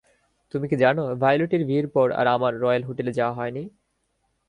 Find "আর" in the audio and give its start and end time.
2.11-2.27